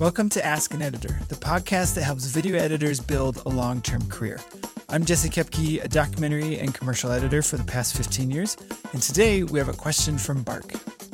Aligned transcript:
Welcome 0.00 0.28
to 0.30 0.44
Ask 0.44 0.74
an 0.74 0.82
Editor, 0.82 1.20
the 1.28 1.36
podcast 1.36 1.94
that 1.94 2.02
helps 2.02 2.26
video 2.26 2.58
editors 2.58 2.98
build 2.98 3.40
a 3.46 3.48
long 3.48 3.80
term 3.80 4.04
career. 4.08 4.40
I'm 4.88 5.04
Jesse 5.04 5.28
Kepke, 5.28 5.84
a 5.84 5.86
documentary 5.86 6.58
and 6.58 6.74
commercial 6.74 7.12
editor 7.12 7.42
for 7.42 7.58
the 7.58 7.62
past 7.62 7.96
15 7.96 8.28
years, 8.28 8.56
and 8.92 9.00
today 9.00 9.44
we 9.44 9.60
have 9.60 9.68
a 9.68 9.72
question 9.72 10.18
from 10.18 10.42
Bark. 10.42 10.72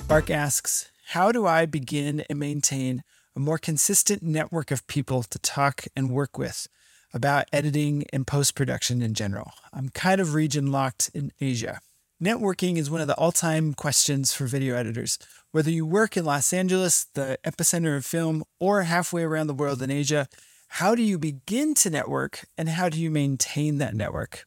Bark 0.09 0.31
asks 0.31 0.91
How 1.09 1.31
do 1.31 1.47
I 1.47 1.67
begin 1.67 2.25
and 2.31 2.39
maintain 2.39 3.05
a 3.37 3.41
more 3.41 3.59
consistent 3.59 4.23
network 4.23 4.71
of 4.71 4.87
people 4.87 5.25
to 5.25 5.39
talk 5.39 5.85
and 5.95 6.09
work 6.09 6.39
with 6.39 6.67
about 7.13 7.49
editing 7.53 8.05
and 8.15 8.27
post 8.27 8.55
production 8.55 9.03
in 9.03 9.13
general? 9.13 9.53
I'm 9.75 9.91
kind 9.91 10.23
of 10.23 10.33
region 10.33 10.73
locked 10.73 11.11
in 11.13 11.33
Asia. 11.39 11.81
Networking 12.23 12.77
is 12.77 12.91
one 12.91 13.01
of 13.01 13.07
the 13.07 13.15
all 13.15 13.33
time 13.33 13.73
questions 13.73 14.35
for 14.35 14.45
video 14.45 14.77
editors. 14.77 15.19
Whether 15.53 15.71
you 15.71 15.87
work 15.87 16.19
in 16.19 16.27
Los 16.27 16.53
Angeles, 16.53 17.07
the 17.15 17.39
epicenter 17.47 17.97
of 17.97 18.05
film, 18.05 18.45
or 18.59 18.83
halfway 18.83 19.23
around 19.23 19.47
the 19.47 19.55
world 19.55 19.81
in 19.81 19.91
Asia, 19.91 20.29
how 20.69 20.95
do 20.95 21.03
you 21.03 21.19
begin 21.19 21.73
to 21.77 21.89
network 21.89 22.45
and 22.59 22.69
how 22.69 22.91
do 22.91 23.01
you 23.01 23.11
maintain 23.11 23.79
that 23.79 23.95
network? 23.95 24.45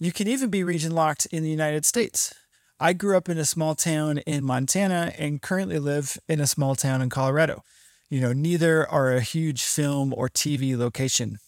You 0.00 0.10
can 0.10 0.26
even 0.26 0.50
be 0.50 0.64
region 0.64 0.90
locked 0.90 1.26
in 1.26 1.44
the 1.44 1.48
United 1.48 1.86
States. 1.86 2.34
I 2.80 2.92
grew 2.92 3.16
up 3.16 3.28
in 3.28 3.38
a 3.38 3.44
small 3.44 3.76
town 3.76 4.18
in 4.18 4.44
Montana 4.44 5.12
and 5.16 5.40
currently 5.40 5.78
live 5.78 6.18
in 6.28 6.40
a 6.40 6.46
small 6.48 6.74
town 6.74 7.00
in 7.02 7.08
Colorado. 7.08 7.62
You 8.10 8.20
know, 8.20 8.32
neither 8.32 8.84
are 8.84 9.12
a 9.12 9.20
huge 9.20 9.62
film 9.62 10.12
or 10.12 10.28
TV 10.28 10.76
location. 10.76 11.38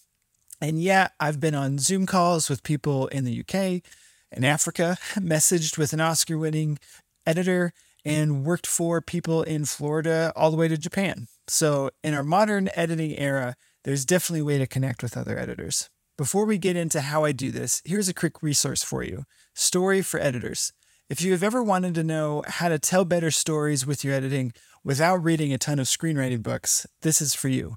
And 0.60 0.80
yet, 0.80 1.14
I've 1.18 1.40
been 1.40 1.56
on 1.56 1.78
Zoom 1.78 2.06
calls 2.06 2.48
with 2.48 2.62
people 2.62 3.08
in 3.08 3.24
the 3.24 3.40
UK, 3.40 3.82
in 4.32 4.44
Africa, 4.44 4.96
messaged 5.16 5.78
with 5.78 5.92
an 5.92 6.00
Oscar 6.00 6.38
winning 6.38 6.78
editor, 7.26 7.72
and 8.04 8.44
worked 8.44 8.66
for 8.66 9.00
people 9.00 9.42
in 9.42 9.64
Florida 9.64 10.32
all 10.34 10.50
the 10.50 10.56
way 10.56 10.68
to 10.68 10.78
Japan. 10.78 11.26
So, 11.46 11.90
in 12.02 12.14
our 12.14 12.22
modern 12.22 12.68
editing 12.74 13.18
era, 13.18 13.56
there's 13.84 14.04
definitely 14.04 14.40
a 14.40 14.44
way 14.44 14.58
to 14.58 14.66
connect 14.66 15.02
with 15.02 15.16
other 15.16 15.38
editors. 15.38 15.88
Before 16.16 16.44
we 16.44 16.58
get 16.58 16.76
into 16.76 17.00
how 17.00 17.24
I 17.24 17.32
do 17.32 17.50
this, 17.50 17.80
here's 17.84 18.08
a 18.08 18.14
quick 18.14 18.42
resource 18.42 18.82
for 18.82 19.02
you 19.02 19.24
Story 19.54 20.02
for 20.02 20.20
Editors. 20.20 20.72
If 21.08 21.22
you 21.22 21.32
have 21.32 21.42
ever 21.42 21.62
wanted 21.62 21.94
to 21.94 22.04
know 22.04 22.42
how 22.46 22.68
to 22.68 22.78
tell 22.78 23.06
better 23.06 23.30
stories 23.30 23.86
with 23.86 24.04
your 24.04 24.14
editing 24.14 24.52
without 24.84 25.24
reading 25.24 25.54
a 25.54 25.58
ton 25.58 25.78
of 25.78 25.86
screenwriting 25.86 26.42
books, 26.42 26.86
this 27.02 27.22
is 27.22 27.34
for 27.34 27.48
you. 27.48 27.76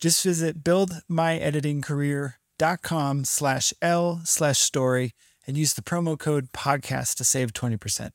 Just 0.00 0.24
visit 0.24 0.64
buildmyeditingcareer.com 0.64 3.24
slash 3.24 3.72
L 3.80 4.20
slash 4.24 4.58
story 4.58 5.12
and 5.46 5.56
use 5.56 5.74
the 5.74 5.82
promo 5.82 6.18
code 6.18 6.52
podcast 6.52 7.16
to 7.16 7.24
save 7.24 7.52
20%. 7.52 8.10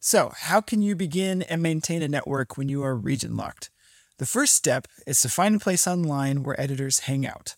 So, 0.00 0.32
how 0.34 0.60
can 0.60 0.80
you 0.80 0.94
begin 0.94 1.42
and 1.42 1.62
maintain 1.62 2.02
a 2.02 2.08
network 2.08 2.56
when 2.56 2.68
you 2.68 2.82
are 2.84 2.94
region 2.94 3.36
locked? 3.36 3.70
The 4.18 4.26
first 4.26 4.54
step 4.54 4.86
is 5.06 5.20
to 5.22 5.28
find 5.28 5.56
a 5.56 5.60
place 5.60 5.86
online 5.86 6.42
where 6.42 6.60
editors 6.60 7.00
hang 7.00 7.26
out. 7.26 7.56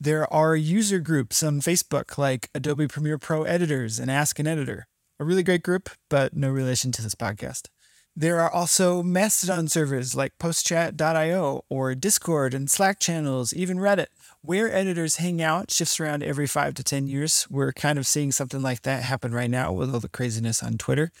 There 0.00 0.32
are 0.32 0.56
user 0.56 0.98
groups 0.98 1.42
on 1.42 1.60
Facebook 1.60 2.18
like 2.18 2.50
Adobe 2.54 2.88
Premiere 2.88 3.18
Pro 3.18 3.44
Editors 3.44 3.98
and 3.98 4.10
Ask 4.10 4.38
an 4.38 4.48
Editor, 4.48 4.86
a 5.20 5.24
really 5.24 5.44
great 5.44 5.62
group, 5.62 5.90
but 6.08 6.34
no 6.34 6.50
relation 6.50 6.90
to 6.92 7.02
this 7.02 7.14
podcast. 7.14 7.68
There 8.14 8.40
are 8.40 8.50
also 8.50 9.02
Mastodon 9.02 9.68
servers 9.68 10.14
like 10.14 10.38
postchat.io 10.38 11.64
or 11.70 11.94
Discord 11.94 12.52
and 12.52 12.70
Slack 12.70 12.98
channels, 12.98 13.54
even 13.54 13.78
Reddit. 13.78 14.08
Where 14.42 14.72
editors 14.74 15.16
hang 15.16 15.40
out 15.40 15.70
shifts 15.70 16.00
around 16.00 16.22
every 16.22 16.46
five 16.46 16.74
to 16.74 16.82
10 16.82 17.06
years. 17.06 17.46
We're 17.48 17.72
kind 17.72 17.98
of 17.98 18.06
seeing 18.06 18.32
something 18.32 18.60
like 18.60 18.82
that 18.82 19.04
happen 19.04 19.32
right 19.32 19.50
now 19.50 19.72
with 19.72 19.94
all 19.94 20.00
the 20.00 20.08
craziness 20.08 20.62
on 20.62 20.78
Twitter. 20.78 21.12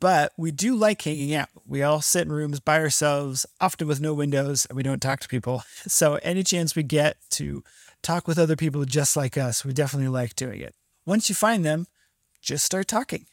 But 0.00 0.32
we 0.36 0.50
do 0.50 0.74
like 0.74 1.00
hanging 1.00 1.34
out. 1.34 1.48
We 1.64 1.82
all 1.82 2.02
sit 2.02 2.26
in 2.26 2.32
rooms 2.32 2.58
by 2.60 2.80
ourselves, 2.80 3.46
often 3.60 3.86
with 3.86 4.00
no 4.00 4.12
windows, 4.12 4.66
and 4.66 4.76
we 4.76 4.82
don't 4.82 5.00
talk 5.00 5.20
to 5.20 5.28
people. 5.28 5.62
So, 5.86 6.16
any 6.16 6.42
chance 6.42 6.74
we 6.74 6.82
get 6.82 7.16
to 7.30 7.62
talk 8.02 8.26
with 8.26 8.38
other 8.38 8.56
people 8.56 8.84
just 8.84 9.16
like 9.16 9.38
us, 9.38 9.64
we 9.64 9.72
definitely 9.72 10.08
like 10.08 10.34
doing 10.34 10.60
it. 10.60 10.74
Once 11.06 11.28
you 11.28 11.34
find 11.34 11.64
them, 11.64 11.86
just 12.42 12.64
start 12.64 12.88
talking. 12.88 13.26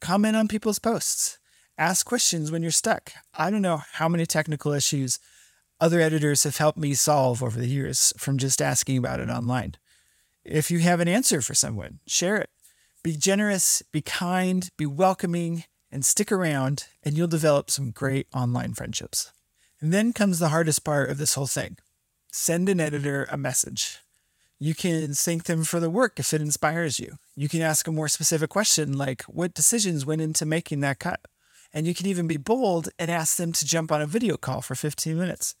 Comment 0.00 0.34
on 0.34 0.48
people's 0.48 0.78
posts 0.78 1.38
ask 1.78 2.04
questions 2.04 2.50
when 2.50 2.62
you're 2.62 2.70
stuck. 2.72 3.12
I 3.32 3.50
don't 3.50 3.62
know 3.62 3.82
how 3.92 4.08
many 4.08 4.26
technical 4.26 4.72
issues 4.72 5.18
other 5.80 6.00
editors 6.00 6.44
have 6.44 6.56
helped 6.56 6.78
me 6.78 6.94
solve 6.94 7.42
over 7.42 7.58
the 7.58 7.68
years 7.68 8.12
from 8.16 8.38
just 8.38 8.60
asking 8.60 8.98
about 8.98 9.20
it 9.20 9.30
online. 9.30 9.74
If 10.44 10.70
you 10.70 10.80
have 10.80 11.00
an 11.00 11.08
answer 11.08 11.40
for 11.40 11.54
someone, 11.54 12.00
share 12.06 12.36
it. 12.36 12.50
Be 13.02 13.16
generous, 13.16 13.82
be 13.92 14.02
kind, 14.02 14.68
be 14.76 14.86
welcoming, 14.86 15.64
and 15.90 16.04
stick 16.04 16.32
around, 16.32 16.86
and 17.02 17.16
you'll 17.16 17.28
develop 17.28 17.70
some 17.70 17.90
great 17.90 18.26
online 18.34 18.74
friendships. 18.74 19.32
And 19.80 19.92
then 19.92 20.12
comes 20.12 20.38
the 20.38 20.48
hardest 20.48 20.84
part 20.84 21.10
of 21.10 21.18
this 21.18 21.34
whole 21.34 21.46
thing 21.46 21.76
send 22.30 22.68
an 22.68 22.80
editor 22.80 23.26
a 23.30 23.36
message. 23.36 23.98
You 24.58 24.74
can 24.74 25.14
thank 25.14 25.44
them 25.44 25.64
for 25.64 25.78
the 25.78 25.88
work 25.88 26.18
if 26.18 26.34
it 26.34 26.40
inspires 26.40 26.98
you. 26.98 27.16
You 27.36 27.48
can 27.48 27.62
ask 27.62 27.86
a 27.86 27.92
more 27.92 28.08
specific 28.08 28.50
question 28.50 28.98
like, 28.98 29.22
What 29.22 29.54
decisions 29.54 30.04
went 30.04 30.20
into 30.20 30.44
making 30.44 30.80
that 30.80 30.98
cut? 30.98 31.20
And 31.72 31.86
you 31.86 31.94
can 31.94 32.06
even 32.06 32.26
be 32.26 32.36
bold 32.36 32.88
and 32.98 33.10
ask 33.10 33.36
them 33.36 33.52
to 33.52 33.64
jump 33.64 33.92
on 33.92 34.02
a 34.02 34.06
video 34.06 34.36
call 34.36 34.60
for 34.60 34.74
15 34.74 35.16
minutes. 35.16 35.54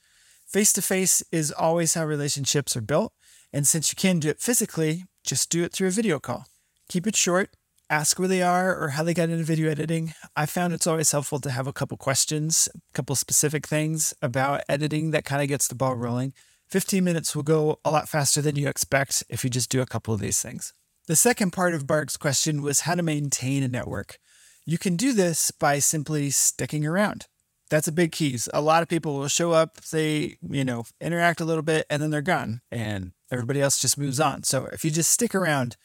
Face 0.48 0.72
to 0.72 0.82
face 0.82 1.22
is 1.30 1.52
always 1.52 1.92
how 1.92 2.06
relationships 2.06 2.74
are 2.74 2.80
built. 2.80 3.12
And 3.52 3.66
since 3.66 3.92
you 3.92 3.96
can't 3.96 4.20
do 4.20 4.30
it 4.30 4.40
physically, 4.40 5.04
just 5.22 5.50
do 5.50 5.62
it 5.62 5.72
through 5.74 5.88
a 5.88 5.90
video 5.90 6.18
call. 6.18 6.46
Keep 6.88 7.06
it 7.06 7.16
short, 7.16 7.50
ask 7.90 8.18
where 8.18 8.28
they 8.28 8.40
are 8.40 8.74
or 8.74 8.90
how 8.90 9.02
they 9.02 9.12
got 9.12 9.28
into 9.28 9.44
video 9.44 9.70
editing. 9.70 10.14
I 10.34 10.46
found 10.46 10.72
it's 10.72 10.86
always 10.86 11.12
helpful 11.12 11.38
to 11.40 11.50
have 11.50 11.66
a 11.66 11.72
couple 11.74 11.98
questions, 11.98 12.66
a 12.74 12.80
couple 12.94 13.14
specific 13.14 13.66
things 13.66 14.14
about 14.22 14.62
editing 14.70 15.10
that 15.10 15.26
kind 15.26 15.42
of 15.42 15.48
gets 15.48 15.68
the 15.68 15.74
ball 15.74 15.96
rolling. 15.96 16.32
15 16.70 17.04
minutes 17.04 17.36
will 17.36 17.42
go 17.42 17.78
a 17.84 17.90
lot 17.90 18.08
faster 18.08 18.40
than 18.40 18.56
you 18.56 18.68
expect 18.68 19.24
if 19.28 19.44
you 19.44 19.50
just 19.50 19.70
do 19.70 19.82
a 19.82 19.86
couple 19.86 20.14
of 20.14 20.20
these 20.20 20.40
things. 20.40 20.72
The 21.08 21.16
second 21.16 21.50
part 21.50 21.74
of 21.74 21.86
Bark's 21.86 22.16
question 22.16 22.62
was 22.62 22.80
how 22.80 22.94
to 22.94 23.02
maintain 23.02 23.62
a 23.62 23.68
network. 23.68 24.18
You 24.64 24.78
can 24.78 24.96
do 24.96 25.12
this 25.12 25.50
by 25.50 25.78
simply 25.78 26.30
sticking 26.30 26.86
around. 26.86 27.26
That's 27.70 27.88
a 27.88 27.92
big 27.92 28.12
key. 28.12 28.38
A 28.54 28.60
lot 28.60 28.82
of 28.82 28.88
people 28.88 29.16
will 29.16 29.28
show 29.28 29.52
up, 29.52 29.80
they, 29.82 30.38
you 30.48 30.64
know, 30.64 30.84
interact 31.00 31.40
a 31.40 31.44
little 31.44 31.62
bit, 31.62 31.86
and 31.90 32.02
then 32.02 32.10
they're 32.10 32.22
gone, 32.22 32.62
and 32.70 33.12
everybody 33.30 33.60
else 33.60 33.80
just 33.80 33.98
moves 33.98 34.20
on. 34.20 34.42
So 34.42 34.66
if 34.72 34.84
you 34.84 34.90
just 34.90 35.12
stick 35.12 35.34
around, 35.34 35.76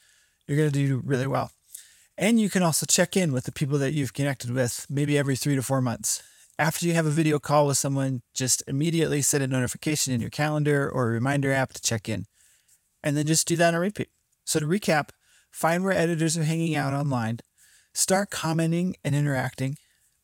you're 0.48 0.58
going 0.58 0.72
to 0.72 0.88
do 0.88 1.02
really 1.04 1.28
well. 1.28 1.52
And 2.18 2.40
you 2.40 2.50
can 2.50 2.64
also 2.64 2.86
check 2.86 3.18
in 3.18 3.34
with 3.34 3.46
the 3.46 3.52
people 3.52 3.78
that 3.80 3.94
you've 3.94 4.14
connected 4.14 4.52
with 4.52 4.86
maybe 4.90 5.18
every 5.18 5.36
three 5.36 5.56
to 5.56 5.64
four 5.64 5.82
months. 5.82 6.24
After 6.60 6.86
you 6.86 6.94
have 6.94 7.08
a 7.08 7.12
video 7.12 7.40
call 7.40 7.68
with 7.68 7.78
someone, 7.78 8.22
just 8.34 8.64
immediately 8.68 9.22
set 9.22 9.42
a 9.42 9.48
notification 9.48 10.14
in 10.14 10.22
your 10.22 10.30
calendar 10.30 10.90
or 10.90 11.10
a 11.10 11.14
reminder 11.14 11.52
app 11.52 11.74
to 11.74 11.82
check 11.82 12.08
in. 12.08 12.26
And 13.04 13.18
then 13.18 13.26
just 13.26 13.48
do 13.48 13.56
that 13.56 13.74
on 13.74 13.80
repeat. 13.80 14.10
So 14.46 14.60
to 14.60 14.66
recap, 14.68 15.10
find 15.52 15.84
where 15.84 15.94
editors 15.94 16.38
are 16.38 16.44
hanging 16.44 16.76
out 16.76 16.94
online, 16.94 17.40
Start 17.96 18.32
commenting 18.32 18.96
and 19.04 19.14
interacting. 19.14 19.78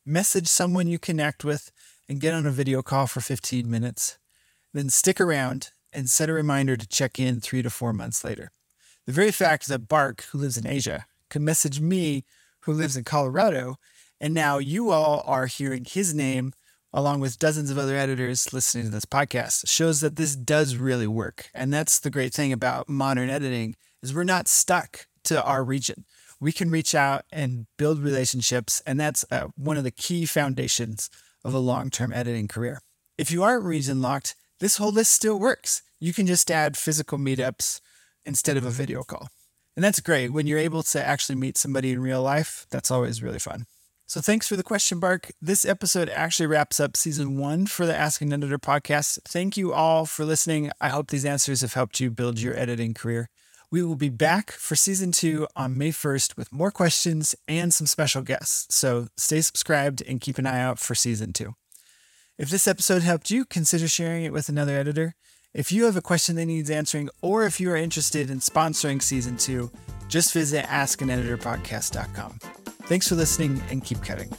Message 0.05 0.47
someone 0.47 0.87
you 0.87 0.97
connect 0.97 1.43
with 1.43 1.71
and 2.07 2.21
get 2.21 2.33
on 2.33 2.45
a 2.45 2.51
video 2.51 2.81
call 2.81 3.05
for 3.05 3.19
15 3.19 3.69
minutes. 3.69 4.17
Then 4.73 4.89
stick 4.89 5.19
around 5.19 5.71
and 5.91 6.09
set 6.09 6.29
a 6.29 6.33
reminder 6.33 6.77
to 6.77 6.87
check 6.87 7.19
in 7.19 7.41
three 7.41 7.61
to 7.61 7.69
four 7.69 7.91
months 7.91 8.23
later. 8.23 8.51
The 9.05 9.11
very 9.11 9.31
fact 9.31 9.67
that 9.67 9.89
Bark, 9.89 10.23
who 10.31 10.37
lives 10.37 10.57
in 10.57 10.65
Asia, 10.65 11.05
can 11.29 11.43
message 11.43 11.81
me, 11.81 12.23
who 12.61 12.71
lives 12.71 12.95
in 12.95 13.03
Colorado, 13.03 13.75
and 14.21 14.33
now 14.33 14.57
you 14.57 14.89
all 14.89 15.21
are 15.25 15.47
hearing 15.47 15.83
his 15.85 16.13
name 16.13 16.53
along 16.93 17.19
with 17.19 17.37
dozens 17.37 17.69
of 17.69 17.77
other 17.77 17.97
editors 17.97 18.53
listening 18.53 18.85
to 18.85 18.89
this 18.89 19.05
podcast 19.05 19.67
shows 19.67 19.99
that 19.99 20.15
this 20.15 20.35
does 20.35 20.77
really 20.77 21.07
work. 21.07 21.49
And 21.53 21.73
that's 21.73 21.99
the 21.99 22.09
great 22.09 22.33
thing 22.33 22.53
about 22.53 22.87
modern 22.87 23.29
editing 23.29 23.75
is 24.01 24.13
we're 24.13 24.23
not 24.23 24.47
stuck 24.47 25.07
to 25.25 25.43
our 25.43 25.63
region 25.63 26.05
we 26.39 26.51
can 26.51 26.69
reach 26.69 26.95
out 26.95 27.25
and 27.31 27.67
build 27.77 27.99
relationships. 27.99 28.81
And 28.85 28.99
that's 28.99 29.25
uh, 29.31 29.47
one 29.55 29.77
of 29.77 29.83
the 29.83 29.91
key 29.91 30.25
foundations 30.25 31.09
of 31.43 31.53
a 31.53 31.59
long 31.59 31.89
term 31.89 32.13
editing 32.13 32.47
career. 32.47 32.81
If 33.17 33.31
you 33.31 33.43
aren't 33.43 33.65
region 33.65 34.01
locked, 34.01 34.35
this 34.59 34.77
whole 34.77 34.91
list 34.91 35.11
still 35.11 35.39
works. 35.39 35.81
You 35.99 36.13
can 36.13 36.27
just 36.27 36.49
add 36.49 36.77
physical 36.77 37.17
meetups 37.17 37.81
instead 38.25 38.57
of 38.57 38.65
a 38.65 38.69
video 38.69 39.03
call. 39.03 39.27
And 39.75 39.83
that's 39.83 39.99
great. 39.99 40.33
When 40.33 40.47
you're 40.47 40.59
able 40.59 40.83
to 40.83 41.05
actually 41.05 41.35
meet 41.35 41.57
somebody 41.57 41.91
in 41.91 42.01
real 42.01 42.21
life, 42.21 42.65
that's 42.69 42.91
always 42.91 43.23
really 43.23 43.39
fun. 43.39 43.65
So 44.07 44.21
thanks 44.21 44.47
for 44.47 44.55
the 44.55 44.63
question, 44.63 44.99
Bark. 44.99 45.31
This 45.39 45.65
episode 45.65 46.09
actually 46.09 46.47
wraps 46.47 46.79
up 46.79 46.97
season 46.97 47.37
one 47.37 47.67
for 47.67 47.85
the 47.85 47.95
Ask 47.95 48.21
an 48.21 48.33
Editor 48.33 48.57
podcast. 48.57 49.19
Thank 49.23 49.55
you 49.55 49.71
all 49.71 50.05
for 50.05 50.25
listening. 50.25 50.71
I 50.81 50.89
hope 50.89 51.09
these 51.09 51.25
answers 51.25 51.61
have 51.61 51.75
helped 51.75 51.99
you 51.99 52.09
build 52.09 52.41
your 52.41 52.57
editing 52.57 52.93
career. 52.93 53.29
We 53.71 53.83
will 53.83 53.95
be 53.95 54.09
back 54.09 54.51
for 54.51 54.75
season 54.75 55.11
two 55.11 55.47
on 55.55 55.77
May 55.77 55.91
1st 55.91 56.35
with 56.35 56.51
more 56.51 56.71
questions 56.71 57.35
and 57.47 57.71
some 57.71 57.85
special 57.85 58.23
guests. 58.23 58.73
So 58.75 59.09
stay 59.15 59.41
subscribed 59.41 60.01
and 60.01 60.19
keep 60.19 60.39
an 60.39 60.47
eye 60.47 60.61
out 60.61 60.79
for 60.79 60.95
season 60.95 61.33
two. 61.33 61.53
If 62.39 62.49
this 62.49 62.67
episode 62.67 63.03
helped 63.03 63.29
you, 63.29 63.45
consider 63.45 63.87
sharing 63.87 64.23
it 64.23 64.33
with 64.33 64.49
another 64.49 64.75
editor. 64.75 65.15
If 65.53 65.71
you 65.71 65.85
have 65.85 65.97
a 65.97 66.01
question 66.01 66.35
that 66.37 66.45
needs 66.45 66.69
answering, 66.69 67.09
or 67.21 67.43
if 67.43 67.59
you 67.59 67.69
are 67.71 67.75
interested 67.75 68.31
in 68.31 68.39
sponsoring 68.39 69.01
season 69.01 69.37
two, 69.37 69.69
just 70.07 70.33
visit 70.33 70.65
askaneditorpodcast.com. 70.65 72.39
Thanks 72.83 73.07
for 73.07 73.15
listening 73.15 73.61
and 73.69 73.83
keep 73.83 74.01
cutting. 74.03 74.31